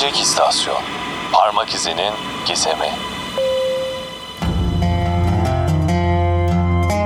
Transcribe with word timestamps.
Gelecek 0.00 0.22
istasyon. 0.22 0.82
Parmak 1.32 1.74
izinin 1.74 2.12
gizemi. 2.48 2.90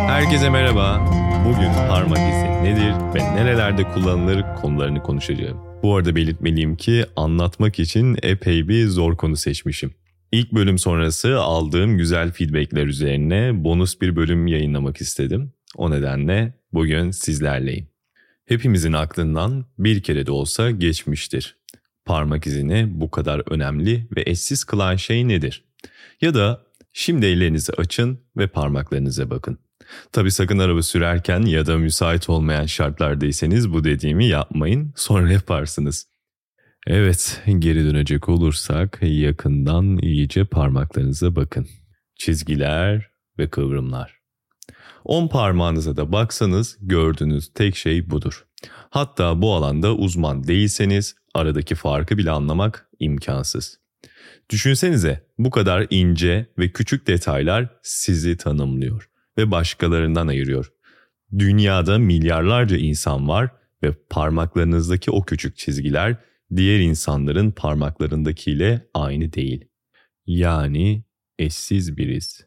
Herkese 0.08 0.50
merhaba. 0.50 1.06
Bugün 1.44 1.72
parmak 1.88 2.18
izi 2.18 2.64
nedir 2.64 2.94
ve 3.14 3.36
nerelerde 3.36 3.82
kullanılır 3.92 4.44
konularını 4.62 5.02
konuşacağım. 5.02 5.58
Bu 5.82 5.96
arada 5.96 6.16
belirtmeliyim 6.16 6.76
ki 6.76 7.06
anlatmak 7.16 7.78
için 7.78 8.16
epey 8.22 8.68
bir 8.68 8.86
zor 8.86 9.16
konu 9.16 9.36
seçmişim. 9.36 9.94
İlk 10.32 10.52
bölüm 10.52 10.78
sonrası 10.78 11.40
aldığım 11.40 11.98
güzel 11.98 12.32
feedbackler 12.32 12.86
üzerine 12.86 13.64
bonus 13.64 14.00
bir 14.00 14.16
bölüm 14.16 14.46
yayınlamak 14.46 15.00
istedim. 15.00 15.52
O 15.76 15.90
nedenle 15.90 16.54
bugün 16.72 17.10
sizlerleyim. 17.10 17.88
Hepimizin 18.46 18.92
aklından 18.92 19.66
bir 19.78 20.02
kere 20.02 20.26
de 20.26 20.32
olsa 20.32 20.70
geçmiştir. 20.70 21.63
Parmak 22.04 22.46
izini 22.46 22.88
bu 22.90 23.10
kadar 23.10 23.42
önemli 23.50 24.08
ve 24.16 24.22
eşsiz 24.26 24.64
kılan 24.64 24.96
şey 24.96 25.28
nedir? 25.28 25.64
Ya 26.20 26.34
da 26.34 26.66
şimdi 26.92 27.26
ellerinizi 27.26 27.72
açın 27.72 28.20
ve 28.36 28.46
parmaklarınıza 28.46 29.30
bakın. 29.30 29.58
Tabi 30.12 30.30
sakın 30.30 30.58
araba 30.58 30.82
sürerken 30.82 31.42
ya 31.42 31.66
da 31.66 31.78
müsait 31.78 32.30
olmayan 32.30 32.66
şartlardaysanız 32.66 33.72
bu 33.72 33.84
dediğimi 33.84 34.26
yapmayın 34.26 34.92
sonra 34.96 35.32
yaparsınız. 35.32 36.06
Evet 36.86 37.42
geri 37.58 37.84
dönecek 37.84 38.28
olursak 38.28 38.98
yakından 39.02 39.98
iyice 39.98 40.44
parmaklarınıza 40.44 41.36
bakın. 41.36 41.68
Çizgiler 42.16 43.10
ve 43.38 43.50
kıvrımlar. 43.50 44.20
On 45.04 45.28
parmağınıza 45.28 45.96
da 45.96 46.12
baksanız 46.12 46.78
gördüğünüz 46.80 47.52
tek 47.54 47.76
şey 47.76 48.10
budur. 48.10 48.46
Hatta 48.90 49.42
bu 49.42 49.54
alanda 49.54 49.94
uzman 49.94 50.46
değilseniz 50.46 51.14
aradaki 51.34 51.74
farkı 51.74 52.18
bile 52.18 52.30
anlamak 52.30 52.88
imkansız. 52.98 53.78
Düşünsenize 54.50 55.26
bu 55.38 55.50
kadar 55.50 55.86
ince 55.90 56.46
ve 56.58 56.72
küçük 56.72 57.06
detaylar 57.06 57.68
sizi 57.82 58.36
tanımlıyor 58.36 59.08
ve 59.38 59.50
başkalarından 59.50 60.28
ayırıyor. 60.28 60.72
Dünyada 61.38 61.98
milyarlarca 61.98 62.76
insan 62.76 63.28
var 63.28 63.50
ve 63.82 63.92
parmaklarınızdaki 64.10 65.10
o 65.10 65.24
küçük 65.24 65.56
çizgiler 65.56 66.16
diğer 66.56 66.80
insanların 66.80 67.50
parmaklarındakiyle 67.50 68.88
aynı 68.94 69.32
değil. 69.32 69.64
Yani 70.26 71.04
eşsiz 71.38 71.96
biriz. 71.96 72.46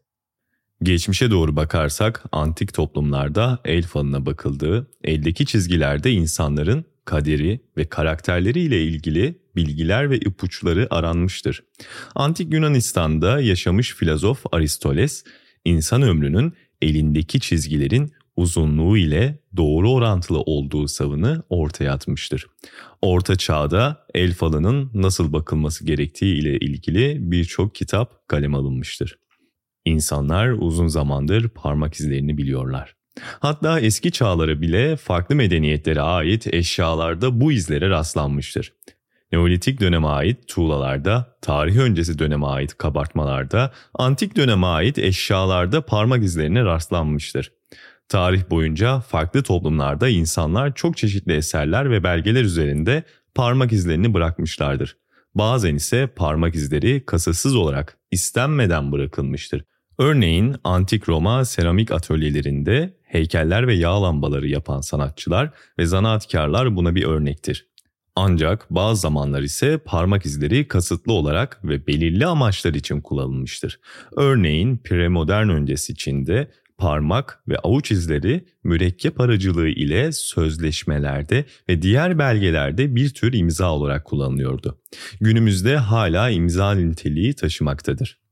Geçmişe 0.83 1.31
doğru 1.31 1.55
bakarsak 1.55 2.23
antik 2.31 2.73
toplumlarda 2.73 3.59
el 3.65 3.83
falına 3.83 4.25
bakıldığı, 4.25 4.91
eldeki 5.03 5.45
çizgilerde 5.45 6.11
insanların 6.11 6.85
kaderi 7.07 7.59
ve 7.77 7.85
karakterleriyle 7.85 8.83
ilgili 8.83 9.41
bilgiler 9.55 10.09
ve 10.09 10.17
ipuçları 10.17 10.87
aranmıştır. 10.89 11.63
Antik 12.15 12.53
Yunanistan'da 12.53 13.41
yaşamış 13.41 13.95
filozof 13.95 14.43
Aristoteles, 14.51 15.23
insan 15.65 16.01
ömrünün 16.01 16.53
elindeki 16.81 17.39
çizgilerin 17.39 18.11
uzunluğu 18.35 18.97
ile 18.97 19.39
doğru 19.57 19.91
orantılı 19.91 20.41
olduğu 20.41 20.87
savını 20.87 21.43
ortaya 21.49 21.93
atmıştır. 21.93 22.47
Orta 23.01 23.35
çağda 23.35 24.05
el 24.13 24.33
falının 24.33 24.91
nasıl 24.93 25.33
bakılması 25.33 25.85
gerektiği 25.85 26.35
ile 26.35 26.57
ilgili 26.57 27.31
birçok 27.31 27.75
kitap 27.75 28.27
kalem 28.27 28.55
alınmıştır. 28.55 29.19
İnsanlar 29.85 30.49
uzun 30.49 30.87
zamandır 30.87 31.49
parmak 31.49 31.93
izlerini 31.93 32.37
biliyorlar. 32.37 32.96
Hatta 33.39 33.79
eski 33.79 34.11
çağlara 34.11 34.61
bile 34.61 34.95
farklı 34.95 35.35
medeniyetlere 35.35 36.01
ait 36.01 36.53
eşyalarda 36.53 37.41
bu 37.41 37.51
izlere 37.51 37.89
rastlanmıştır. 37.89 38.73
Neolitik 39.31 39.81
döneme 39.81 40.07
ait 40.07 40.47
tuğlalarda, 40.47 41.37
tarih 41.41 41.77
öncesi 41.77 42.19
döneme 42.19 42.45
ait 42.45 42.77
kabartmalarda, 42.77 43.71
antik 43.93 44.35
döneme 44.35 44.67
ait 44.67 44.97
eşyalarda 44.97 45.81
parmak 45.81 46.23
izlerine 46.23 46.65
rastlanmıştır. 46.65 47.51
Tarih 48.09 48.49
boyunca 48.49 48.99
farklı 48.99 49.43
toplumlarda 49.43 50.09
insanlar 50.09 50.75
çok 50.75 50.97
çeşitli 50.97 51.33
eserler 51.33 51.91
ve 51.91 52.03
belgeler 52.03 52.43
üzerinde 52.43 53.03
parmak 53.35 53.71
izlerini 53.71 54.13
bırakmışlardır. 54.13 54.97
Bazen 55.35 55.75
ise 55.75 56.07
parmak 56.07 56.55
izleri 56.55 57.05
kasasız 57.05 57.55
olarak 57.55 57.97
istenmeden 58.11 58.91
bırakılmıştır. 58.91 59.63
Örneğin 59.99 60.55
antik 60.63 61.09
Roma 61.09 61.45
seramik 61.45 61.91
atölyelerinde 61.91 62.93
heykeller 63.03 63.67
ve 63.67 63.73
yağ 63.73 64.01
lambaları 64.01 64.47
yapan 64.47 64.81
sanatçılar 64.81 65.51
ve 65.79 65.85
zanaatkarlar 65.85 66.75
buna 66.75 66.95
bir 66.95 67.03
örnektir. 67.03 67.67
Ancak 68.15 68.67
bazı 68.69 69.01
zamanlar 69.01 69.41
ise 69.41 69.77
parmak 69.77 70.25
izleri 70.25 70.67
kasıtlı 70.67 71.13
olarak 71.13 71.59
ve 71.63 71.87
belirli 71.87 72.25
amaçlar 72.25 72.73
için 72.73 73.01
kullanılmıştır. 73.01 73.79
Örneğin 74.15 74.77
premodern 74.77 75.49
öncesi 75.49 75.95
Çin'de 75.95 76.51
parmak 76.77 77.43
ve 77.47 77.57
avuç 77.57 77.91
izleri 77.91 78.45
mürekkep 78.63 79.19
aracılığı 79.19 79.67
ile 79.67 80.11
sözleşmelerde 80.11 81.45
ve 81.69 81.81
diğer 81.81 82.19
belgelerde 82.19 82.95
bir 82.95 83.09
tür 83.09 83.33
imza 83.33 83.71
olarak 83.71 84.05
kullanılıyordu. 84.05 84.79
Günümüzde 85.21 85.77
hala 85.77 86.29
imza 86.29 86.71
niteliği 86.71 87.33
taşımaktadır. 87.33 88.26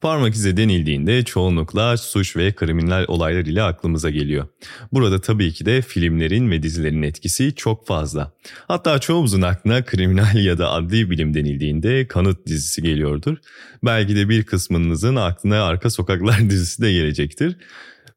Parmak 0.00 0.34
izi 0.34 0.56
denildiğinde 0.56 1.24
çoğunlukla 1.24 1.96
suç 1.96 2.36
ve 2.36 2.52
kriminal 2.52 3.04
olaylar 3.08 3.40
ile 3.40 3.62
aklımıza 3.62 4.10
geliyor. 4.10 4.46
Burada 4.92 5.20
tabii 5.20 5.52
ki 5.52 5.66
de 5.66 5.82
filmlerin 5.82 6.50
ve 6.50 6.62
dizilerin 6.62 7.02
etkisi 7.02 7.54
çok 7.54 7.86
fazla. 7.86 8.32
Hatta 8.68 8.98
çoğumuzun 8.98 9.42
aklına 9.42 9.84
kriminal 9.84 10.44
ya 10.44 10.58
da 10.58 10.70
adli 10.70 11.10
bilim 11.10 11.34
denildiğinde 11.34 12.06
Kanıt 12.08 12.46
dizisi 12.46 12.82
geliyordur. 12.82 13.36
Belki 13.84 14.16
de 14.16 14.28
bir 14.28 14.44
kısmınızın 14.44 15.16
aklına 15.16 15.62
Arka 15.62 15.90
Sokaklar 15.90 16.40
dizisi 16.50 16.82
de 16.82 16.92
gelecektir. 16.92 17.56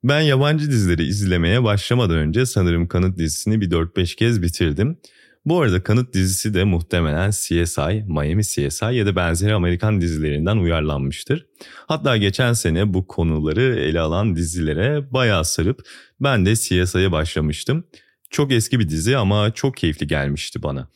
Ben 0.03 0.21
yabancı 0.21 0.71
dizileri 0.71 1.03
izlemeye 1.03 1.63
başlamadan 1.63 2.17
önce 2.17 2.45
sanırım 2.45 2.87
Kanıt 2.87 3.17
dizisini 3.17 3.61
bir 3.61 3.69
4-5 3.69 4.15
kez 4.15 4.41
bitirdim. 4.41 4.97
Bu 5.45 5.61
arada 5.61 5.83
Kanıt 5.83 6.13
dizisi 6.13 6.53
de 6.53 6.63
muhtemelen 6.63 7.31
CSI, 7.31 8.05
Miami 8.07 8.43
CSI 8.43 8.85
ya 8.91 9.05
da 9.05 9.15
benzeri 9.15 9.53
Amerikan 9.53 10.01
dizilerinden 10.01 10.57
uyarlanmıştır. 10.57 11.45
Hatta 11.87 12.17
geçen 12.17 12.53
sene 12.53 12.93
bu 12.93 13.07
konuları 13.07 13.61
ele 13.79 13.99
alan 13.99 14.35
dizilere 14.35 15.13
bayağı 15.13 15.45
sarıp 15.45 15.81
ben 16.19 16.45
de 16.45 16.55
CSI'ye 16.55 17.11
başlamıştım. 17.11 17.83
Çok 18.29 18.51
eski 18.51 18.79
bir 18.79 18.89
dizi 18.89 19.17
ama 19.17 19.51
çok 19.51 19.77
keyifli 19.77 20.07
gelmişti 20.07 20.63
bana. 20.63 20.87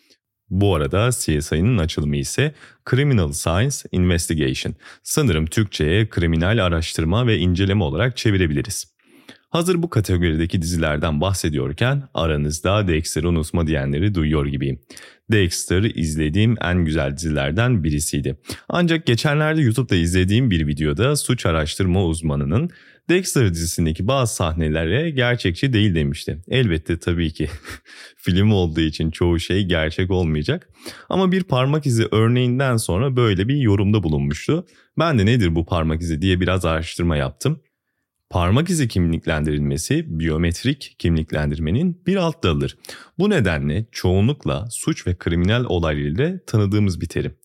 Bu 0.49 0.75
arada 0.75 1.09
CSI'nin 1.11 1.77
açılımı 1.77 2.17
ise 2.17 2.53
Criminal 2.89 3.31
Science 3.31 3.75
Investigation. 3.91 4.75
Sanırım 5.03 5.45
Türkçe'ye 5.45 6.09
kriminal 6.09 6.65
araştırma 6.65 7.27
ve 7.27 7.37
inceleme 7.37 7.83
olarak 7.83 8.17
çevirebiliriz. 8.17 8.96
Hazır 9.49 9.83
bu 9.83 9.89
kategorideki 9.89 10.61
dizilerden 10.61 11.21
bahsediyorken 11.21 12.03
aranızda 12.13 12.87
Dexter'ı 12.87 13.29
unutma 13.29 13.67
diyenleri 13.67 14.15
duyuyor 14.15 14.45
gibiyim. 14.45 14.79
Dexter 15.31 15.83
izlediğim 15.83 16.55
en 16.61 16.85
güzel 16.85 17.17
dizilerden 17.17 17.83
birisiydi. 17.83 18.37
Ancak 18.69 19.05
geçenlerde 19.05 19.61
YouTube'da 19.61 19.95
izlediğim 19.95 20.51
bir 20.51 20.67
videoda 20.67 21.15
suç 21.15 21.45
araştırma 21.45 22.05
uzmanının 22.05 22.69
Dexter 23.09 23.53
dizisindeki 23.53 24.07
bazı 24.07 24.35
sahnelere 24.35 25.09
gerçekçi 25.09 25.73
değil 25.73 25.95
demişti. 25.95 26.41
Elbette 26.47 26.99
tabii 26.99 27.33
ki 27.33 27.49
film 28.17 28.51
olduğu 28.51 28.81
için 28.81 29.11
çoğu 29.11 29.39
şey 29.39 29.65
gerçek 29.65 30.11
olmayacak. 30.11 30.69
Ama 31.09 31.31
bir 31.31 31.43
parmak 31.43 31.85
izi 31.85 32.07
örneğinden 32.11 32.77
sonra 32.77 33.15
böyle 33.15 33.47
bir 33.47 33.55
yorumda 33.55 34.03
bulunmuştu. 34.03 34.65
Ben 34.99 35.19
de 35.19 35.25
nedir 35.25 35.55
bu 35.55 35.65
parmak 35.65 36.01
izi 36.01 36.21
diye 36.21 36.39
biraz 36.39 36.65
araştırma 36.65 37.17
yaptım. 37.17 37.61
Parmak 38.29 38.69
izi 38.69 38.87
kimliklendirilmesi 38.87 40.19
biyometrik 40.19 40.95
kimliklendirmenin 40.99 42.01
bir 42.07 42.15
alt 42.15 42.43
dalıdır. 42.43 42.77
Bu 43.19 43.29
nedenle 43.29 43.85
çoğunlukla 43.91 44.67
suç 44.69 45.07
ve 45.07 45.15
kriminal 45.15 45.65
olaylarıyla 45.65 46.39
tanıdığımız 46.47 47.01
bir 47.01 47.07
terim. 47.07 47.35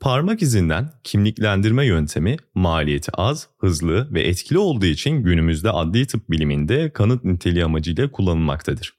Parmak 0.00 0.42
izinden 0.42 0.90
kimliklendirme 1.04 1.86
yöntemi 1.86 2.36
maliyeti 2.54 3.12
az, 3.14 3.48
hızlı 3.58 4.14
ve 4.14 4.22
etkili 4.22 4.58
olduğu 4.58 4.86
için 4.86 5.22
günümüzde 5.22 5.70
adli 5.70 6.06
tıp 6.06 6.30
biliminde 6.30 6.90
kanıt 6.90 7.24
niteliği 7.24 7.64
amacıyla 7.64 8.10
kullanılmaktadır. 8.10 8.94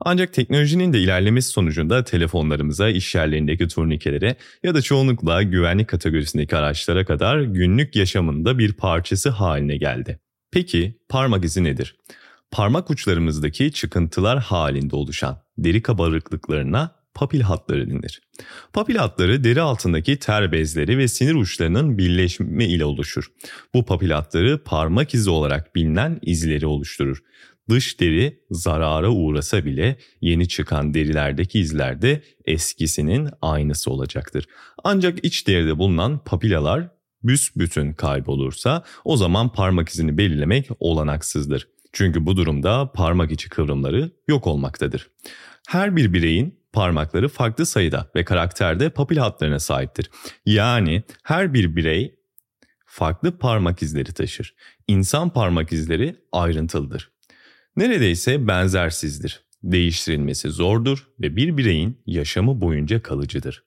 Ancak 0.00 0.32
teknolojinin 0.32 0.92
de 0.92 1.00
ilerlemesi 1.00 1.48
sonucunda 1.48 2.04
telefonlarımıza, 2.04 2.88
iş 2.88 3.14
yerlerindeki 3.14 3.68
turnikelere 3.68 4.36
ya 4.62 4.74
da 4.74 4.82
çoğunlukla 4.82 5.42
güvenlik 5.42 5.88
kategorisindeki 5.88 6.56
araçlara 6.56 7.04
kadar 7.04 7.40
günlük 7.40 7.96
yaşamında 7.96 8.58
bir 8.58 8.72
parçası 8.72 9.30
haline 9.30 9.76
geldi. 9.76 10.20
Peki 10.56 10.98
parmak 11.08 11.44
izi 11.44 11.64
nedir? 11.64 11.96
Parmak 12.50 12.90
uçlarımızdaki 12.90 13.72
çıkıntılar 13.72 14.38
halinde 14.38 14.96
oluşan 14.96 15.42
deri 15.58 15.82
kabarıklıklarına 15.82 16.94
papil 17.14 17.40
hatları 17.40 17.90
denir. 17.90 18.22
Papil 18.72 18.96
hatları 18.96 19.44
deri 19.44 19.60
altındaki 19.60 20.18
ter 20.18 20.52
bezleri 20.52 20.98
ve 20.98 21.08
sinir 21.08 21.34
uçlarının 21.34 21.98
birleşme 21.98 22.66
ile 22.66 22.84
oluşur. 22.84 23.32
Bu 23.74 23.84
papil 23.84 24.10
hatları 24.10 24.64
parmak 24.64 25.14
izi 25.14 25.30
olarak 25.30 25.74
bilinen 25.74 26.18
izleri 26.22 26.66
oluşturur. 26.66 27.22
Dış 27.68 28.00
deri 28.00 28.40
zarara 28.50 29.10
uğrasa 29.10 29.64
bile 29.64 29.96
yeni 30.20 30.48
çıkan 30.48 30.94
derilerdeki 30.94 31.58
izlerde 31.58 32.22
eskisinin 32.44 33.28
aynısı 33.42 33.90
olacaktır. 33.90 34.46
Ancak 34.84 35.24
iç 35.24 35.46
deride 35.46 35.78
bulunan 35.78 36.24
papilalar 36.24 36.95
büsbütün 37.26 37.92
kaybolursa 37.92 38.84
o 39.04 39.16
zaman 39.16 39.52
parmak 39.52 39.88
izini 39.88 40.18
belirlemek 40.18 40.68
olanaksızdır. 40.80 41.68
Çünkü 41.92 42.26
bu 42.26 42.36
durumda 42.36 42.92
parmak 42.92 43.32
içi 43.32 43.48
kıvrımları 43.48 44.10
yok 44.28 44.46
olmaktadır. 44.46 45.10
Her 45.68 45.96
bir 45.96 46.12
bireyin 46.12 46.60
parmakları 46.72 47.28
farklı 47.28 47.66
sayıda 47.66 48.10
ve 48.16 48.24
karakterde 48.24 48.90
papil 48.90 49.16
hatlarına 49.16 49.60
sahiptir. 49.60 50.10
Yani 50.46 51.02
her 51.22 51.54
bir 51.54 51.76
birey 51.76 52.14
farklı 52.86 53.38
parmak 53.38 53.82
izleri 53.82 54.12
taşır. 54.12 54.54
İnsan 54.88 55.30
parmak 55.30 55.72
izleri 55.72 56.16
ayrıntılıdır. 56.32 57.10
Neredeyse 57.76 58.48
benzersizdir. 58.48 59.46
Değiştirilmesi 59.62 60.48
zordur 60.48 61.08
ve 61.20 61.36
bir 61.36 61.56
bireyin 61.56 62.02
yaşamı 62.06 62.60
boyunca 62.60 63.02
kalıcıdır. 63.02 63.64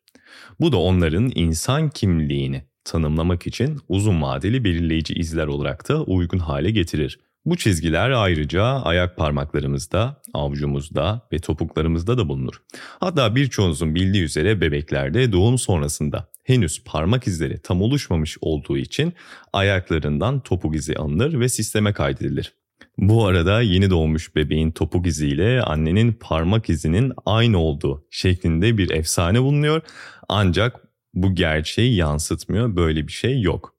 Bu 0.60 0.72
da 0.72 0.78
onların 0.78 1.32
insan 1.36 1.90
kimliğini 1.90 2.69
tanımlamak 2.90 3.48
için 3.48 3.80
uzun 3.88 4.22
vadeli 4.22 4.64
belirleyici 4.64 5.14
izler 5.14 5.48
olarak 5.48 5.90
da 5.90 6.04
uygun 6.04 6.40
hale 6.40 6.72
getirir. 6.72 7.20
Bu 7.46 7.58
çizgiler 7.58 8.10
ayrıca 8.10 8.64
ayak 8.64 9.18
parmaklarımızda, 9.18 10.22
avucumuzda 10.34 11.28
ve 11.34 11.40
topuklarımızda 11.40 12.18
da 12.18 12.30
bulunur. 12.30 12.62
Hatta 13.00 13.36
birçoğunuzun 13.36 13.96
bildiği 13.96 14.24
üzere 14.24 14.62
bebeklerde 14.62 15.32
doğum 15.32 15.58
sonrasında 15.58 16.30
henüz 16.44 16.84
parmak 16.84 17.28
izleri 17.28 17.62
tam 17.62 17.82
oluşmamış 17.82 18.38
olduğu 18.42 18.78
için 18.78 19.14
ayaklarından 19.54 20.40
topuk 20.40 20.76
izi 20.76 20.96
alınır 20.96 21.40
ve 21.40 21.50
sisteme 21.50 21.94
kaydedilir. 21.94 22.54
Bu 22.98 23.28
arada 23.28 23.62
yeni 23.62 23.90
doğmuş 23.90 24.36
bebeğin 24.36 24.72
topuk 24.72 25.08
iziyle 25.08 25.62
annenin 25.62 26.14
parmak 26.14 26.70
izinin 26.70 27.14
aynı 27.26 27.58
olduğu 27.58 28.06
şeklinde 28.12 28.78
bir 28.78 28.90
efsane 28.90 29.42
bulunuyor. 29.42 29.82
Ancak 30.30 30.89
bu 31.24 31.36
gerçeği 31.36 31.96
yansıtmıyor. 31.96 32.76
Böyle 32.76 33.08
bir 33.08 33.12
şey 33.12 33.42
yok. 33.42 33.76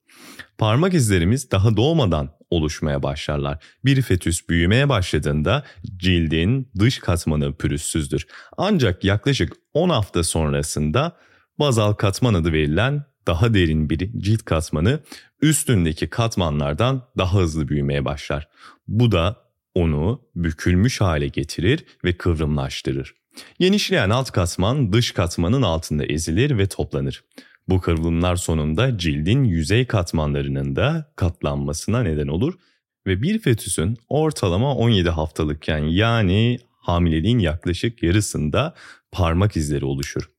Parmak 0.58 0.94
izlerimiz 0.94 1.50
daha 1.50 1.76
doğmadan 1.76 2.30
oluşmaya 2.50 3.02
başlarlar. 3.02 3.64
Bir 3.84 4.02
fetüs 4.02 4.48
büyümeye 4.48 4.88
başladığında 4.88 5.64
cildin 5.96 6.70
dış 6.78 6.98
katmanı 6.98 7.56
pürüzsüzdür. 7.56 8.26
Ancak 8.56 9.04
yaklaşık 9.04 9.52
10 9.74 9.88
hafta 9.88 10.22
sonrasında 10.22 11.16
bazal 11.58 11.92
katman 11.92 12.34
adı 12.34 12.52
verilen 12.52 13.04
daha 13.26 13.54
derin 13.54 13.90
bir 13.90 14.20
cilt 14.20 14.44
katmanı 14.44 15.00
üstündeki 15.42 16.10
katmanlardan 16.10 17.02
daha 17.18 17.38
hızlı 17.38 17.68
büyümeye 17.68 18.04
başlar. 18.04 18.48
Bu 18.88 19.12
da 19.12 19.36
onu 19.74 20.22
bükülmüş 20.34 21.00
hale 21.00 21.28
getirir 21.28 21.84
ve 22.04 22.12
kıvrımlaştırır. 22.12 23.19
Genişleyen 23.58 24.10
alt 24.10 24.30
katman 24.30 24.92
dış 24.92 25.12
katmanın 25.12 25.62
altında 25.62 26.04
ezilir 26.04 26.58
ve 26.58 26.66
toplanır. 26.66 27.24
Bu 27.68 27.80
kıvrımlar 27.80 28.36
sonunda 28.36 28.98
cildin 28.98 29.44
yüzey 29.44 29.86
katmanlarının 29.86 30.76
da 30.76 31.12
katlanmasına 31.16 32.02
neden 32.02 32.28
olur 32.28 32.54
ve 33.06 33.22
bir 33.22 33.38
fetüsün 33.38 33.96
ortalama 34.08 34.74
17 34.74 35.10
haftalıkken 35.10 35.78
yani 35.78 36.58
hamileliğin 36.80 37.38
yaklaşık 37.38 38.02
yarısında 38.02 38.74
parmak 39.12 39.56
izleri 39.56 39.84
oluşur. 39.84 40.30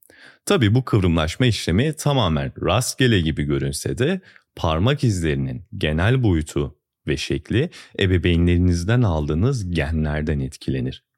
Tabi 0.46 0.76
bu 0.76 0.86
kıvrımlaşma 0.86 1.46
işlemi 1.46 1.94
tamamen 1.94 2.54
rastgele 2.62 3.22
gibi 3.22 3.44
görünse 3.44 3.98
de 3.98 4.22
parmak 4.56 5.04
izlerinin 5.04 5.66
genel 5.78 6.24
boyutu 6.24 6.76
ve 7.08 7.18
şekli 7.18 7.70
ebeveynlerinizden 8.00 9.02
aldığınız 9.02 9.72
genlerden 9.72 10.40
etkilenir. 10.40 11.11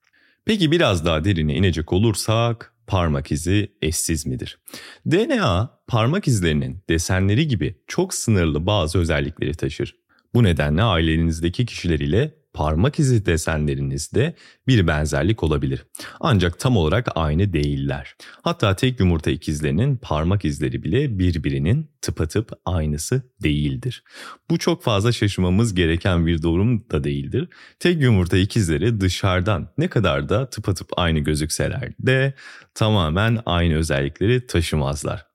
Peki 0.46 0.72
biraz 0.72 1.06
daha 1.06 1.26
derine 1.26 1.56
inecek 1.56 1.94
olursak 1.94 2.74
parmak 2.88 3.32
izi 3.32 3.72
eşsiz 3.82 4.26
midir? 4.26 4.60
DNA 5.06 5.80
parmak 5.88 6.28
izlerinin 6.28 6.84
desenleri 6.90 7.48
gibi 7.48 7.76
çok 7.88 8.14
sınırlı 8.14 8.66
bazı 8.66 9.00
özellikleri 9.00 9.54
taşır. 9.54 9.96
Bu 10.34 10.44
nedenle 10.44 10.84
ailenizdeki 10.84 11.66
kişiler 11.66 12.00
ile 12.00 12.43
parmak 12.54 13.00
izi 13.00 13.26
desenlerinizde 13.26 14.36
bir 14.68 14.88
benzerlik 14.88 15.44
olabilir. 15.44 15.86
Ancak 16.20 16.60
tam 16.60 16.78
olarak 16.78 17.08
aynı 17.16 17.54
değiller. 17.54 18.16
Hatta 18.42 18.76
tek 18.76 19.00
yumurta 19.00 19.32
ikizlerinin 19.32 19.98
parmak 19.98 20.46
izleri 20.46 20.84
bile 20.84 21.20
birbirinin 21.20 21.92
tıpatıp 22.02 22.52
aynısı 22.66 23.22
değildir. 23.44 24.04
Bu 24.50 24.58
çok 24.58 24.84
fazla 24.84 25.12
şaşırmamız 25.12 25.74
gereken 25.74 26.26
bir 26.26 26.42
durum 26.42 26.90
da 26.90 27.04
değildir. 27.04 27.50
Tek 27.80 28.02
yumurta 28.02 28.38
ikizleri 28.38 29.02
dışarıdan 29.02 29.70
ne 29.78 29.88
kadar 29.88 30.30
da 30.30 30.50
tıpatıp 30.50 30.90
aynı 30.98 31.20
gözükseler 31.20 31.94
de 32.00 32.34
tamamen 32.76 33.40
aynı 33.46 33.76
özellikleri 33.76 34.48
taşımazlar. 34.48 35.26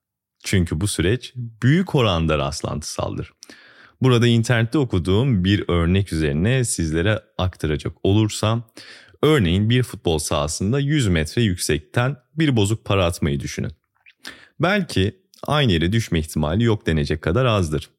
Çünkü 0.43 0.81
bu 0.81 0.87
süreç 0.87 1.33
büyük 1.35 1.95
oranda 1.95 2.37
rastlantısaldır. 2.37 3.33
Burada 4.01 4.27
internette 4.27 4.77
okuduğum 4.77 5.43
bir 5.43 5.63
örnek 5.67 6.13
üzerine 6.13 6.63
sizlere 6.63 7.21
aktaracak 7.37 7.93
olursam, 8.03 8.63
örneğin 9.21 9.69
bir 9.69 9.83
futbol 9.83 10.17
sahasında 10.17 10.79
100 10.79 11.07
metre 11.07 11.41
yüksekten 11.41 12.17
bir 12.35 12.55
bozuk 12.55 12.85
para 12.85 13.05
atmayı 13.05 13.39
düşünün. 13.39 13.71
Belki 14.59 15.21
aynı 15.47 15.71
yere 15.71 15.91
düşme 15.91 16.19
ihtimali 16.19 16.63
yok 16.63 16.87
denecek 16.87 17.21
kadar 17.21 17.45
azdır. 17.45 17.89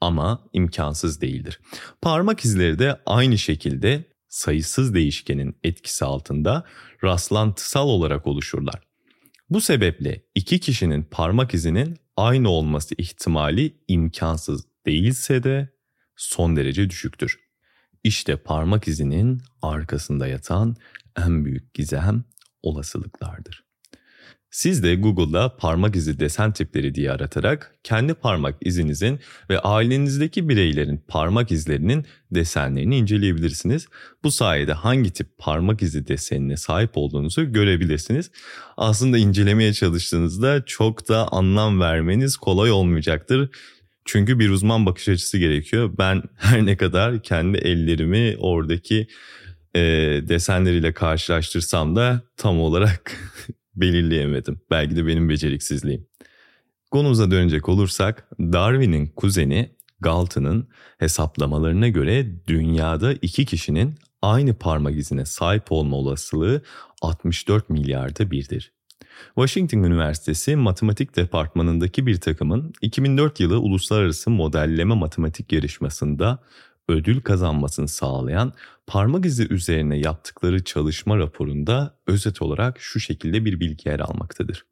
Ama 0.00 0.44
imkansız 0.52 1.20
değildir. 1.20 1.60
Parmak 2.02 2.44
izleri 2.44 2.78
de 2.78 3.00
aynı 3.06 3.38
şekilde 3.38 4.04
sayısız 4.28 4.94
değişkenin 4.94 5.56
etkisi 5.64 6.04
altında 6.04 6.64
rastlantısal 7.04 7.88
olarak 7.88 8.26
oluşurlar. 8.26 8.80
Bu 9.50 9.60
sebeple 9.60 10.22
iki 10.34 10.60
kişinin 10.60 11.02
parmak 11.02 11.54
izinin 11.54 11.96
aynı 12.16 12.48
olması 12.48 12.94
ihtimali 12.98 13.78
imkansız 13.88 14.67
değilse 14.88 15.42
de 15.42 15.68
son 16.16 16.56
derece 16.56 16.90
düşüktür. 16.90 17.40
İşte 18.04 18.36
parmak 18.36 18.88
izinin 18.88 19.42
arkasında 19.62 20.26
yatan 20.26 20.76
en 21.16 21.44
büyük 21.44 21.74
gizem 21.74 22.24
olasılıklardır. 22.62 23.68
Siz 24.50 24.82
de 24.82 24.94
Google'da 24.94 25.56
parmak 25.56 25.96
izi 25.96 26.20
desen 26.20 26.52
tipleri 26.52 26.94
diye 26.94 27.12
aratarak 27.12 27.74
kendi 27.82 28.14
parmak 28.14 28.54
izinizin 28.60 29.20
ve 29.50 29.58
ailenizdeki 29.58 30.48
bireylerin 30.48 31.04
parmak 31.08 31.52
izlerinin 31.52 32.06
desenlerini 32.30 32.96
inceleyebilirsiniz. 32.96 33.86
Bu 34.24 34.30
sayede 34.30 34.72
hangi 34.72 35.10
tip 35.10 35.38
parmak 35.38 35.82
izi 35.82 36.08
desenine 36.08 36.56
sahip 36.56 36.90
olduğunuzu 36.94 37.52
görebilirsiniz. 37.52 38.30
Aslında 38.76 39.18
incelemeye 39.18 39.72
çalıştığınızda 39.72 40.64
çok 40.64 41.08
da 41.08 41.28
anlam 41.32 41.80
vermeniz 41.80 42.36
kolay 42.36 42.70
olmayacaktır. 42.70 43.50
Çünkü 44.08 44.38
bir 44.38 44.50
uzman 44.50 44.86
bakış 44.86 45.08
açısı 45.08 45.38
gerekiyor. 45.38 45.94
Ben 45.98 46.22
her 46.36 46.66
ne 46.66 46.76
kadar 46.76 47.22
kendi 47.22 47.58
ellerimi 47.58 48.36
oradaki 48.38 49.06
e, 49.74 49.80
desenleriyle 50.28 50.92
karşılaştırsam 50.92 51.96
da 51.96 52.22
tam 52.36 52.60
olarak 52.60 53.16
belirleyemedim. 53.76 54.60
Belki 54.70 54.96
de 54.96 55.06
benim 55.06 55.28
beceriksizliğim. 55.28 56.06
Konumuza 56.90 57.30
dönecek 57.30 57.68
olursak 57.68 58.28
Darwin'in 58.40 59.06
kuzeni 59.06 59.70
Galton'ın 60.00 60.68
hesaplamalarına 60.98 61.88
göre 61.88 62.26
dünyada 62.46 63.12
iki 63.12 63.44
kişinin 63.44 63.94
aynı 64.22 64.54
parmak 64.54 64.96
izine 64.96 65.24
sahip 65.24 65.72
olma 65.72 65.96
olasılığı 65.96 66.62
64 67.02 67.70
milyarda 67.70 68.30
birdir. 68.30 68.72
Washington 69.34 69.78
Üniversitesi 69.78 70.56
Matematik 70.56 71.16
Departmanı'ndaki 71.16 72.06
bir 72.06 72.20
takımın 72.20 72.72
2004 72.82 73.40
yılı 73.40 73.60
Uluslararası 73.60 74.30
Modelleme 74.30 74.94
Matematik 74.94 75.52
Yarışması'nda 75.52 76.38
ödül 76.88 77.20
kazanmasını 77.20 77.88
sağlayan 77.88 78.52
parmak 78.86 79.26
izi 79.26 79.52
üzerine 79.52 79.98
yaptıkları 79.98 80.64
çalışma 80.64 81.18
raporunda 81.18 81.94
özet 82.06 82.42
olarak 82.42 82.80
şu 82.80 83.00
şekilde 83.00 83.44
bir 83.44 83.60
bilgi 83.60 83.88
yer 83.88 84.00
almaktadır. 84.00 84.64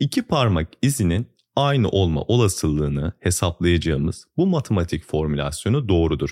İki 0.00 0.22
parmak 0.22 0.68
izinin 0.82 1.26
aynı 1.56 1.88
olma 1.88 2.22
olasılığını 2.22 3.12
hesaplayacağımız 3.20 4.26
bu 4.36 4.46
matematik 4.46 5.04
formülasyonu 5.04 5.88
doğrudur. 5.88 6.30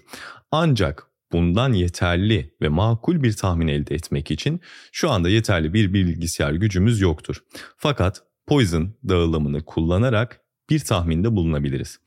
Ancak 0.52 1.10
bundan 1.32 1.72
yeterli 1.72 2.54
ve 2.62 2.68
makul 2.68 3.22
bir 3.22 3.32
tahmin 3.32 3.68
elde 3.68 3.94
etmek 3.94 4.30
için 4.30 4.60
şu 4.92 5.10
anda 5.10 5.28
yeterli 5.28 5.74
bir 5.74 5.94
bilgisayar 5.94 6.52
gücümüz 6.52 7.00
yoktur. 7.00 7.36
Fakat 7.76 8.22
Poison 8.46 8.94
dağılımını 9.08 9.64
kullanarak 9.64 10.40
bir 10.70 10.78
tahminde 10.78 11.36
bulunabiliriz. 11.36 11.98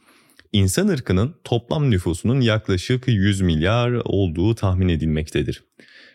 İnsan 0.51 0.88
ırkının 0.88 1.35
toplam 1.43 1.91
nüfusunun 1.91 2.41
yaklaşık 2.41 3.07
100 3.07 3.41
milyar 3.41 3.91
olduğu 3.91 4.55
tahmin 4.55 4.89
edilmektedir. 4.89 5.63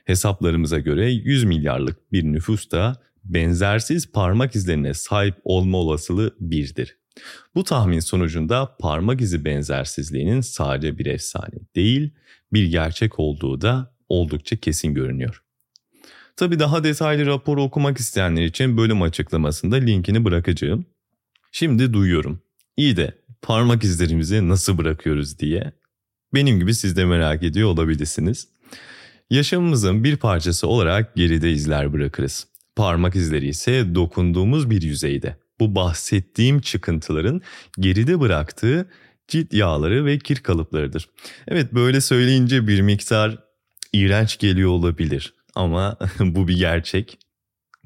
Hesaplarımıza 0.04 0.78
göre 0.78 1.10
100 1.10 1.44
milyarlık 1.44 2.12
bir 2.12 2.24
nüfusta 2.24 2.96
benzersiz 3.24 4.12
parmak 4.12 4.56
izlerine 4.56 4.94
sahip 4.94 5.34
olma 5.44 5.78
olasılığı 5.78 6.36
birdir. 6.40 6.96
Bu 7.54 7.64
tahmin 7.64 8.00
sonucunda 8.00 8.76
parmak 8.80 9.20
izi 9.20 9.44
benzersizliğinin 9.44 10.40
sadece 10.40 10.98
bir 10.98 11.06
efsane 11.06 11.54
değil, 11.76 12.10
bir 12.52 12.64
gerçek 12.64 13.18
olduğu 13.18 13.60
da 13.60 13.94
oldukça 14.08 14.56
kesin 14.56 14.94
görünüyor. 14.94 15.42
Tabi 16.36 16.58
daha 16.58 16.84
detaylı 16.84 17.26
raporu 17.26 17.62
okumak 17.62 17.98
isteyenler 17.98 18.42
için 18.42 18.76
bölüm 18.76 19.02
açıklamasında 19.02 19.76
linkini 19.76 20.24
bırakacağım. 20.24 20.86
Şimdi 21.52 21.92
duyuyorum. 21.92 22.42
İyi 22.76 22.96
de 22.96 23.18
parmak 23.42 23.84
izlerimizi 23.84 24.48
nasıl 24.48 24.78
bırakıyoruz 24.78 25.38
diye. 25.38 25.72
Benim 26.34 26.58
gibi 26.58 26.74
siz 26.74 26.96
de 26.96 27.04
merak 27.04 27.42
ediyor 27.42 27.68
olabilirsiniz. 27.68 28.48
Yaşamımızın 29.30 30.04
bir 30.04 30.16
parçası 30.16 30.68
olarak 30.68 31.14
geride 31.16 31.52
izler 31.52 31.92
bırakırız. 31.92 32.46
Parmak 32.76 33.16
izleri 33.16 33.48
ise 33.48 33.94
dokunduğumuz 33.94 34.70
bir 34.70 34.82
yüzeyde. 34.82 35.36
Bu 35.60 35.74
bahsettiğim 35.74 36.60
çıkıntıların 36.60 37.42
geride 37.78 38.20
bıraktığı 38.20 38.90
cilt 39.28 39.52
yağları 39.52 40.04
ve 40.04 40.18
kir 40.18 40.36
kalıplarıdır. 40.36 41.08
Evet 41.48 41.72
böyle 41.72 42.00
söyleyince 42.00 42.66
bir 42.68 42.80
miktar 42.80 43.38
iğrenç 43.92 44.38
geliyor 44.38 44.70
olabilir 44.70 45.34
ama 45.54 45.98
bu 46.20 46.48
bir 46.48 46.56
gerçek. 46.56 47.18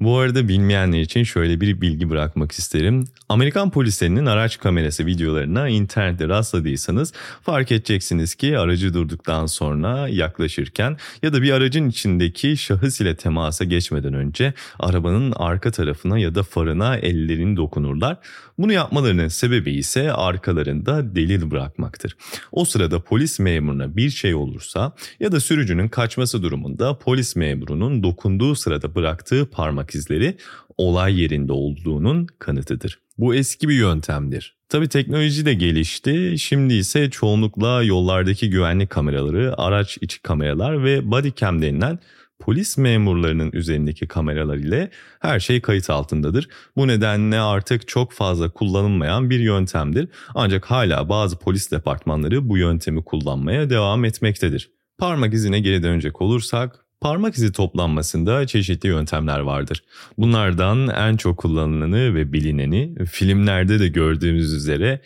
Bu 0.01 0.17
arada 0.17 0.47
bilmeyenler 0.47 0.99
için 0.99 1.23
şöyle 1.23 1.61
bir 1.61 1.81
bilgi 1.81 2.09
bırakmak 2.09 2.51
isterim. 2.51 3.05
Amerikan 3.29 3.69
polislerinin 3.69 4.25
araç 4.25 4.57
kamerası 4.57 5.05
videolarına 5.05 5.69
internette 5.69 6.27
rastladıysanız 6.27 7.13
fark 7.41 7.71
edeceksiniz 7.71 8.35
ki 8.35 8.57
aracı 8.57 8.93
durduktan 8.93 9.45
sonra 9.45 10.07
yaklaşırken 10.07 10.97
ya 11.23 11.33
da 11.33 11.41
bir 11.41 11.51
aracın 11.51 11.89
içindeki 11.89 12.57
şahıs 12.57 13.01
ile 13.01 13.15
temasa 13.15 13.65
geçmeden 13.65 14.13
önce 14.13 14.53
arabanın 14.79 15.33
arka 15.35 15.71
tarafına 15.71 16.19
ya 16.19 16.35
da 16.35 16.43
farına 16.43 16.97
ellerini 16.97 17.57
dokunurlar. 17.57 18.17
Bunu 18.59 18.73
yapmalarının 18.73 19.27
sebebi 19.27 19.71
ise 19.71 20.13
arkalarında 20.13 21.15
delil 21.15 21.51
bırakmaktır. 21.51 22.17
O 22.51 22.65
sırada 22.65 23.03
polis 23.03 23.39
memuruna 23.39 23.95
bir 23.95 24.09
şey 24.09 24.35
olursa 24.35 24.95
ya 25.19 25.31
da 25.31 25.39
sürücünün 25.39 25.87
kaçması 25.87 26.43
durumunda 26.43 26.97
polis 26.97 27.35
memurunun 27.35 28.03
dokunduğu 28.03 28.55
sırada 28.55 28.95
bıraktığı 28.95 29.49
parmak 29.49 29.95
izleri 29.95 30.37
olay 30.77 31.21
yerinde 31.21 31.53
olduğunun 31.53 32.27
kanıtıdır. 32.39 32.99
Bu 33.17 33.35
eski 33.35 33.69
bir 33.69 33.75
yöntemdir. 33.75 34.57
Tabi 34.69 34.87
teknoloji 34.87 35.45
de 35.45 35.53
gelişti. 35.53 36.35
Şimdi 36.39 36.73
ise 36.73 37.09
çoğunlukla 37.09 37.83
yollardaki 37.83 38.49
güvenlik 38.49 38.89
kameraları, 38.89 39.53
araç 39.57 39.97
içi 40.01 40.21
kameralar 40.21 40.83
ve 40.83 41.11
bodycam 41.11 41.61
denilen 41.61 41.99
polis 42.39 42.77
memurlarının 42.77 43.51
üzerindeki 43.53 44.07
kameralar 44.07 44.57
ile 44.57 44.89
her 45.19 45.39
şey 45.39 45.61
kayıt 45.61 45.89
altındadır. 45.89 46.49
Bu 46.75 46.87
nedenle 46.87 47.39
artık 47.39 47.87
çok 47.87 48.11
fazla 48.11 48.49
kullanılmayan 48.49 49.29
bir 49.29 49.39
yöntemdir. 49.39 50.09
Ancak 50.35 50.65
hala 50.65 51.09
bazı 51.09 51.39
polis 51.39 51.71
departmanları 51.71 52.49
bu 52.49 52.57
yöntemi 52.57 53.03
kullanmaya 53.03 53.69
devam 53.69 54.05
etmektedir. 54.05 54.71
Parmak 54.97 55.33
izine 55.33 55.59
geri 55.59 55.83
dönecek 55.83 56.21
olursak 56.21 56.85
Parmak 57.01 57.35
izi 57.35 57.51
toplanmasında 57.51 58.47
çeşitli 58.47 58.87
yöntemler 58.87 59.39
vardır. 59.39 59.83
Bunlardan 60.17 60.87
en 60.87 61.17
çok 61.17 61.37
kullanılanı 61.37 62.15
ve 62.15 62.33
bilineni 62.33 63.05
filmlerde 63.05 63.79
de 63.79 63.87
gördüğümüz 63.87 64.53
üzere 64.53 65.01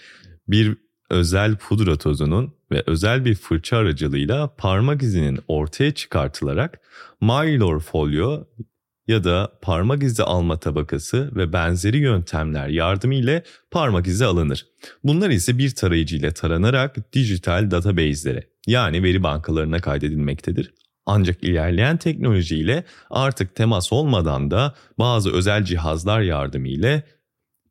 bir 0.48 0.78
özel 1.13 1.55
pudra 1.55 1.98
tozunun 1.98 2.53
ve 2.72 2.84
özel 2.86 3.25
bir 3.25 3.36
fırça 3.36 3.77
aracılığıyla 3.77 4.55
parmak 4.58 5.03
izinin 5.03 5.39
ortaya 5.48 5.91
çıkartılarak 5.91 6.79
Mylor 7.22 7.79
folyo 7.79 8.43
ya 9.08 9.24
da 9.24 9.51
parmak 9.62 10.03
izi 10.03 10.24
alma 10.24 10.60
tabakası 10.60 11.36
ve 11.36 11.53
benzeri 11.53 11.98
yöntemler 11.98 12.67
yardımıyla 12.67 13.41
parmak 13.72 14.08
izi 14.08 14.25
alınır. 14.25 14.65
Bunlar 15.03 15.29
ise 15.29 15.58
bir 15.58 15.75
tarayıcı 15.75 16.15
ile 16.15 16.32
taranarak 16.32 17.13
dijital 17.13 17.72
database'lere 17.72 18.43
yani 18.67 19.03
veri 19.03 19.24
bankalarına 19.24 19.79
kaydedilmektedir. 19.79 20.74
Ancak 21.05 21.43
ilerleyen 21.43 21.98
teknolojiyle 21.98 22.84
artık 23.10 23.55
temas 23.55 23.93
olmadan 23.93 24.51
da 24.51 24.75
bazı 25.00 25.34
özel 25.34 25.65
cihazlar 25.65 26.22
yardımıyla 26.22 27.01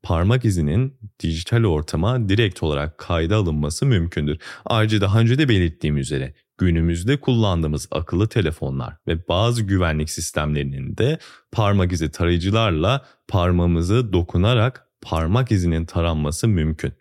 parmak 0.02 0.44
izinin 0.44 0.98
dijital 1.20 1.64
ortama 1.64 2.28
direkt 2.28 2.62
olarak 2.62 2.98
kayda 2.98 3.36
alınması 3.36 3.86
mümkündür. 3.86 4.38
Ayrıca 4.64 5.00
daha 5.00 5.20
önce 5.20 5.38
de 5.38 5.48
belirttiğim 5.48 5.96
üzere 5.96 6.34
günümüzde 6.58 7.20
kullandığımız 7.20 7.88
akıllı 7.90 8.28
telefonlar 8.28 8.96
ve 9.06 9.28
bazı 9.28 9.62
güvenlik 9.62 10.10
sistemlerinin 10.10 10.96
de 10.96 11.18
parmak 11.52 11.92
izi 11.92 12.10
tarayıcılarla 12.10 13.06
parmağımızı 13.28 14.12
dokunarak 14.12 14.86
parmak 15.02 15.52
izinin 15.52 15.86
taranması 15.86 16.48
mümkün. 16.48 16.92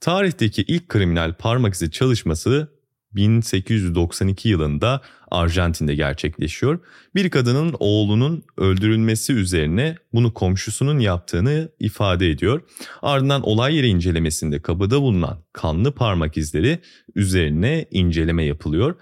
Tarihteki 0.00 0.62
ilk 0.62 0.88
kriminal 0.88 1.34
parmak 1.34 1.74
izi 1.74 1.90
çalışması 1.90 2.73
1892 3.16 4.48
yılında 4.48 5.00
Arjantin'de 5.30 5.94
gerçekleşiyor. 5.94 6.78
Bir 7.14 7.30
kadının 7.30 7.74
oğlunun 7.80 8.44
öldürülmesi 8.56 9.32
üzerine 9.32 9.96
bunu 10.12 10.34
komşusunun 10.34 10.98
yaptığını 10.98 11.68
ifade 11.80 12.30
ediyor. 12.30 12.62
Ardından 13.02 13.42
olay 13.42 13.76
yeri 13.76 13.86
incelemesinde 13.86 14.62
kapıda 14.62 15.00
bulunan 15.00 15.38
kanlı 15.52 15.92
parmak 15.94 16.36
izleri 16.36 16.78
üzerine 17.14 17.86
inceleme 17.90 18.44
yapılıyor. 18.44 18.94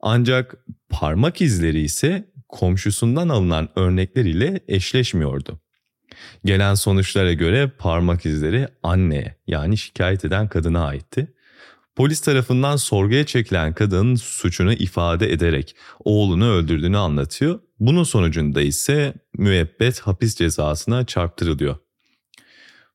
Ancak 0.00 0.54
parmak 0.88 1.40
izleri 1.40 1.80
ise 1.80 2.30
komşusundan 2.48 3.28
alınan 3.28 3.68
örnekler 3.76 4.24
ile 4.24 4.60
eşleşmiyordu. 4.68 5.60
Gelen 6.44 6.74
sonuçlara 6.74 7.32
göre 7.32 7.70
parmak 7.78 8.26
izleri 8.26 8.68
anneye 8.82 9.36
yani 9.46 9.76
şikayet 9.76 10.24
eden 10.24 10.48
kadına 10.48 10.84
aitti. 10.84 11.34
Polis 12.00 12.20
tarafından 12.20 12.76
sorguya 12.76 13.26
çekilen 13.26 13.74
kadın 13.74 14.14
suçunu 14.14 14.72
ifade 14.72 15.32
ederek 15.32 15.76
oğlunu 16.04 16.50
öldürdüğünü 16.50 16.96
anlatıyor. 16.96 17.60
Bunun 17.80 18.02
sonucunda 18.02 18.62
ise 18.62 19.14
müebbet 19.34 20.00
hapis 20.00 20.36
cezasına 20.36 21.06
çarptırılıyor. 21.06 21.76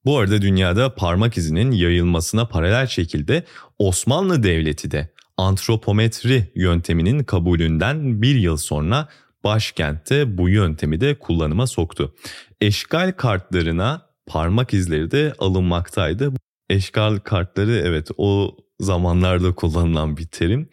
Bu 0.06 0.18
arada 0.18 0.42
dünyada 0.42 0.96
parmak 0.96 1.38
izinin 1.38 1.72
yayılmasına 1.72 2.48
paralel 2.48 2.88
şekilde 2.88 3.44
Osmanlı 3.80 4.44
Devleti 4.44 4.92
de 4.92 5.10
antropometri 5.38 6.52
yönteminin 6.56 7.24
kabulünden 7.24 8.22
bir 8.22 8.36
yıl 8.36 8.58
sonra 8.58 9.08
başkentte 9.44 10.38
bu 10.38 10.50
yöntemi 10.50 11.02
de 11.02 11.20
kullanıma 11.20 11.68
soktu. 11.68 12.16
Eşgal 12.62 13.12
kartlarına 13.12 14.10
parmak 14.28 14.74
izleri 14.74 15.12
de 15.12 15.34
alınmaktaydı. 15.40 16.34
Eşgal 16.70 17.20
kartları 17.20 17.82
evet 17.86 18.10
o 18.18 18.58
zamanlarda 18.80 19.56
kullanılan 19.56 20.18
bir 20.18 20.26
terim. 20.26 20.70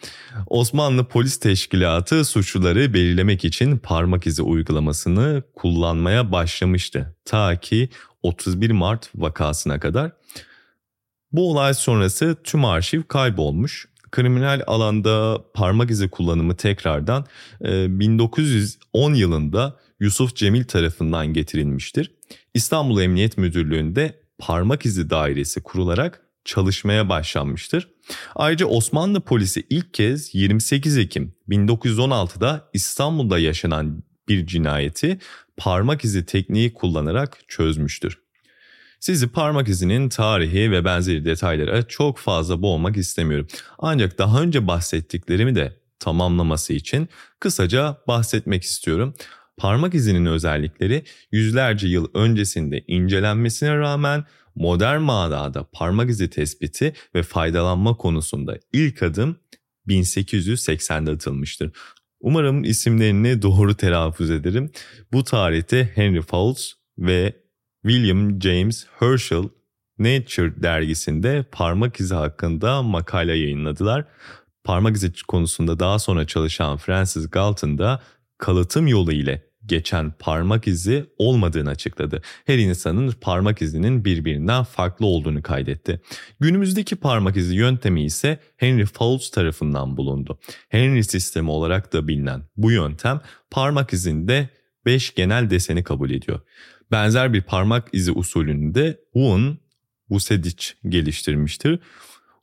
Osmanlı 0.47 1.05
Polis 1.05 1.37
Teşkilatı 1.37 2.25
suçluları 2.25 2.95
belirlemek 2.95 3.45
için 3.45 3.79
parmak 3.79 4.27
izi 4.27 4.43
uygulamasını 4.43 5.43
kullanmaya 5.55 6.33
başlamıştı. 6.33 7.17
Ta 7.25 7.57
ki 7.57 7.89
31 8.23 8.71
Mart 8.71 9.11
vakasına 9.15 9.81
kadar. 9.81 10.13
Bu 11.33 11.51
olay 11.51 11.75
sonrası 11.75 12.37
tüm 12.45 12.65
arşiv 12.65 13.03
kaybolmuş. 13.03 13.89
Kriminal 14.11 14.63
alanda 14.67 15.45
parmak 15.55 15.91
izi 15.91 16.11
kullanımı 16.11 16.57
tekrardan 16.57 17.27
1910 17.61 19.15
e, 19.15 19.19
yılında 19.19 19.79
Yusuf 20.01 20.37
Cemil 20.37 20.65
tarafından 20.65 21.27
getirilmiştir. 21.27 22.13
İstanbul 22.55 23.01
Emniyet 23.01 23.39
Müdürlüğü'nde 23.39 24.23
parmak 24.39 24.87
izi 24.87 25.11
dairesi 25.11 25.63
kurularak 25.63 26.22
çalışmaya 26.45 27.09
başlanmıştır. 27.09 27.89
Ayrıca 28.35 28.67
Osmanlı 28.67 29.21
polisi 29.21 29.67
ilk 29.71 29.95
kez 29.95 30.35
28 30.35 30.99
Ekim 30.99 31.35
1916'da 31.49 32.69
İstanbul'da 32.73 33.39
yaşanan 33.39 34.03
bir 34.29 34.47
cinayeti 34.47 35.19
parmak 35.57 36.05
izi 36.05 36.27
tekniği 36.27 36.75
kullanarak 36.75 37.39
çözmüştür. 37.49 38.19
Sizi 39.01 39.29
parmak 39.29 39.69
izinin 39.69 40.09
tarihi 40.09 40.71
ve 40.71 40.85
benzeri 40.85 41.25
detaylara 41.25 41.83
çok 41.83 42.19
fazla 42.19 42.63
boğmak 42.63 42.97
istemiyorum. 42.97 43.47
Ancak 43.79 44.19
daha 44.19 44.43
önce 44.43 44.67
bahsettiklerimi 44.67 45.55
de 45.55 45.77
tamamlaması 45.99 46.73
için 46.73 47.09
kısaca 47.41 47.97
bahsetmek 48.09 48.63
istiyorum. 48.63 49.15
Parmak 49.57 49.95
izinin 49.95 50.27
özellikleri 50.27 51.05
yüzlerce 51.33 51.89
yıl 51.89 52.09
öncesinde 52.15 52.85
incelenmesine 52.87 53.77
rağmen 53.77 54.25
modern 54.55 55.01
manada 55.01 55.65
parmak 55.73 56.11
izi 56.11 56.31
tespiti 56.31 56.93
ve 57.15 57.23
faydalanma 57.23 57.97
konusunda 57.97 58.59
ilk 58.73 59.03
adım 59.03 59.37
1880'de 59.89 61.11
atılmıştır. 61.11 61.73
Umarım 62.21 62.65
isimlerini 62.65 63.43
doğru 63.43 63.75
telaffuz 63.77 64.31
ederim. 64.31 64.71
Bu 65.13 65.25
tarihte 65.25 65.91
Henry 65.95 66.23
Fowles 66.23 66.73
ve 66.99 67.37
William 67.83 68.41
James 68.41 68.87
Herschel 68.99 69.45
Nature 69.99 70.63
dergisinde 70.63 71.45
parmak 71.53 72.01
izi 72.01 72.15
hakkında 72.15 72.83
makale 72.83 73.37
yayınladılar. 73.37 74.05
Parmak 74.65 74.97
izi 74.97 75.13
konusunda 75.29 75.79
daha 75.79 75.99
sonra 75.99 76.27
çalışan 76.27 76.77
Francis 76.77 77.31
Galton 77.31 77.79
da 77.79 78.03
kalıtım 78.39 78.87
yolu 78.87 79.13
ile 79.13 79.52
geçen 79.67 80.11
parmak 80.19 80.67
izi 80.67 81.07
olmadığını 81.19 81.71
açıkladı. 81.71 82.23
Her 82.47 82.59
insanın 82.59 83.15
parmak 83.21 83.63
izinin 83.63 84.05
birbirinden 84.05 84.65
farklı 84.65 85.07
olduğunu 85.07 85.43
kaydetti. 85.43 86.01
Günümüzdeki 86.41 86.97
parmak 86.97 87.37
izi 87.37 87.55
yöntemi 87.55 88.05
ise 88.05 88.39
Henry 88.57 88.85
Fowles 88.85 89.31
tarafından 89.31 89.97
bulundu. 89.97 90.39
Henry 90.69 91.05
sistemi 91.05 91.51
olarak 91.51 91.93
da 91.93 92.09
bilinen 92.09 92.43
bu 92.57 92.71
yöntem 92.71 93.21
parmak 93.51 93.93
izinde 93.93 94.49
5 94.87 95.15
genel 95.15 95.51
deseni 95.51 95.85
kabul 95.85 96.11
ediyor. 96.11 96.41
Benzer 96.91 97.33
bir 97.33 97.43
parmak 97.43 97.89
izi 97.93 98.13
usulünü 98.13 98.75
de 98.75 99.01
Wun 99.13 99.59
Vucedic 100.11 100.67
geliştirmiştir. 100.89 101.79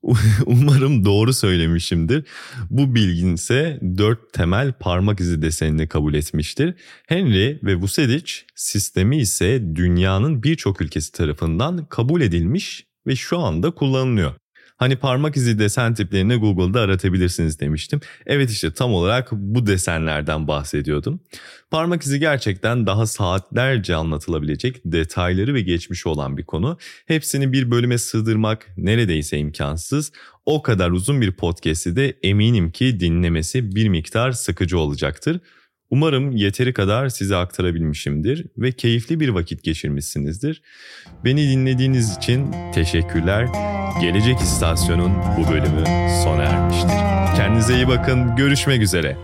Umarım 0.45 1.05
doğru 1.05 1.33
söylemişimdir. 1.33 2.25
Bu 2.69 2.95
bilgin 2.95 3.33
ise 3.35 3.79
dört 3.97 4.33
temel 4.33 4.73
parmak 4.73 5.19
izi 5.19 5.41
desenini 5.41 5.87
kabul 5.87 6.13
etmiştir. 6.13 6.73
Henry 7.07 7.59
ve 7.63 7.75
Vucedic 7.75 8.33
sistemi 8.55 9.17
ise 9.17 9.75
dünyanın 9.75 10.43
birçok 10.43 10.81
ülkesi 10.81 11.11
tarafından 11.11 11.85
kabul 11.85 12.21
edilmiş 12.21 12.85
ve 13.07 13.15
şu 13.15 13.39
anda 13.39 13.71
kullanılıyor. 13.71 14.33
Hani 14.79 14.95
parmak 14.95 15.37
izi 15.37 15.59
desen 15.59 15.93
tiplerini 15.93 16.35
Google'da 16.35 16.81
aratabilirsiniz 16.81 17.59
demiştim. 17.59 17.99
Evet 18.25 18.51
işte 18.51 18.71
tam 18.71 18.93
olarak 18.93 19.31
bu 19.31 19.67
desenlerden 19.67 20.47
bahsediyordum. 20.47 21.19
Parmak 21.71 22.03
izi 22.03 22.19
gerçekten 22.19 22.85
daha 22.85 23.05
saatlerce 23.05 23.95
anlatılabilecek 23.95 24.81
detayları 24.85 25.53
ve 25.53 25.61
geçmişi 25.61 26.09
olan 26.09 26.37
bir 26.37 26.43
konu. 26.43 26.77
Hepsini 27.05 27.53
bir 27.53 27.71
bölüme 27.71 27.97
sığdırmak 27.97 28.67
neredeyse 28.77 29.37
imkansız. 29.37 30.11
O 30.45 30.61
kadar 30.61 30.91
uzun 30.91 31.21
bir 31.21 31.31
podcast'i 31.31 31.95
de 31.95 32.17
eminim 32.23 32.71
ki 32.71 32.99
dinlemesi 32.99 33.75
bir 33.75 33.89
miktar 33.89 34.31
sıkıcı 34.31 34.79
olacaktır. 34.79 35.39
Umarım 35.91 36.31
yeteri 36.31 36.73
kadar 36.73 37.09
size 37.09 37.35
aktarabilmişimdir 37.35 38.45
ve 38.57 38.71
keyifli 38.71 39.19
bir 39.19 39.29
vakit 39.29 39.63
geçirmişsinizdir. 39.63 40.61
Beni 41.25 41.49
dinlediğiniz 41.49 42.17
için 42.17 42.55
teşekkürler. 42.73 43.47
Gelecek 44.01 44.39
istasyonun 44.39 45.11
bu 45.37 45.51
bölümü 45.51 45.83
sona 46.23 46.43
ermiştir. 46.43 46.99
Kendinize 47.35 47.75
iyi 47.75 47.87
bakın. 47.87 48.35
Görüşmek 48.35 48.81
üzere. 48.81 49.17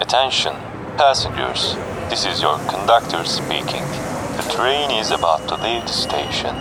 Attention, 0.00 0.54
passengers. 0.98 1.76
This 2.10 2.26
is 2.26 2.42
your 2.42 2.58
conductor 2.70 3.24
speaking. 3.24 3.84
The 4.36 4.56
train 4.56 4.90
is 4.90 5.12
about 5.12 5.48
to 5.48 5.56
leave 5.56 5.86
the 5.86 5.92
station. 5.92 6.56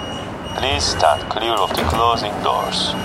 Please 0.60 0.86
stand 0.86 1.22
clear 1.32 1.58
of 1.58 1.70
the 1.76 1.84
closing 1.84 2.34
doors. 2.44 2.96